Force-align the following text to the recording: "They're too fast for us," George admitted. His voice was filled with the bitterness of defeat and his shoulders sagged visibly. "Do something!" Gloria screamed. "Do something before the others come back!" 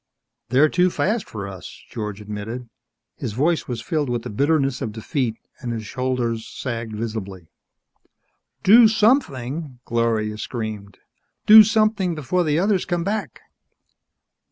"They're 0.49 0.67
too 0.67 0.89
fast 0.89 1.29
for 1.29 1.47
us," 1.47 1.79
George 1.91 2.21
admitted. 2.21 2.67
His 3.17 3.33
voice 3.33 3.67
was 3.67 3.83
filled 3.83 4.09
with 4.09 4.23
the 4.23 4.31
bitterness 4.31 4.81
of 4.81 4.91
defeat 4.93 5.35
and 5.59 5.71
his 5.71 5.85
shoulders 5.85 6.47
sagged 6.47 6.95
visibly. 6.95 7.45
"Do 8.63 8.87
something!" 8.87 9.79
Gloria 9.85 10.39
screamed. 10.39 10.97
"Do 11.45 11.63
something 11.63 12.15
before 12.15 12.43
the 12.43 12.57
others 12.57 12.83
come 12.83 13.03
back!" 13.03 13.41